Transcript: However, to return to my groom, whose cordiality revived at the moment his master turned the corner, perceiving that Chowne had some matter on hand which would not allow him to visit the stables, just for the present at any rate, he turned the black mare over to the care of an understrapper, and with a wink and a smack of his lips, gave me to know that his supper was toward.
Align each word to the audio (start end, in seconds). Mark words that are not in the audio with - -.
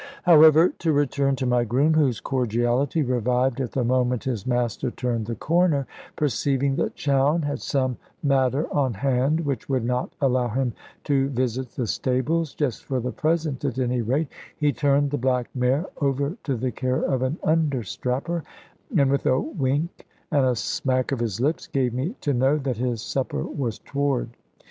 However, 0.23 0.69
to 0.79 0.91
return 0.91 1.35
to 1.35 1.45
my 1.45 1.63
groom, 1.63 1.93
whose 1.93 2.19
cordiality 2.19 3.03
revived 3.03 3.61
at 3.61 3.73
the 3.73 3.83
moment 3.83 4.23
his 4.23 4.47
master 4.47 4.89
turned 4.89 5.27
the 5.27 5.35
corner, 5.35 5.85
perceiving 6.15 6.75
that 6.77 6.95
Chowne 6.95 7.43
had 7.43 7.61
some 7.61 7.97
matter 8.23 8.65
on 8.73 8.95
hand 8.95 9.41
which 9.41 9.69
would 9.69 9.85
not 9.85 10.11
allow 10.19 10.47
him 10.47 10.73
to 11.03 11.29
visit 11.29 11.69
the 11.73 11.85
stables, 11.85 12.55
just 12.55 12.83
for 12.83 12.99
the 12.99 13.11
present 13.11 13.63
at 13.63 13.77
any 13.77 14.01
rate, 14.01 14.29
he 14.57 14.73
turned 14.73 15.11
the 15.11 15.19
black 15.19 15.51
mare 15.53 15.85
over 15.97 16.35
to 16.45 16.55
the 16.55 16.71
care 16.71 17.03
of 17.03 17.21
an 17.21 17.37
understrapper, 17.43 18.43
and 18.97 19.11
with 19.11 19.27
a 19.27 19.39
wink 19.39 20.07
and 20.31 20.47
a 20.47 20.55
smack 20.55 21.11
of 21.11 21.19
his 21.19 21.39
lips, 21.39 21.67
gave 21.67 21.93
me 21.93 22.15
to 22.21 22.33
know 22.33 22.57
that 22.57 22.77
his 22.77 23.03
supper 23.03 23.43
was 23.43 23.77
toward. 23.77 24.31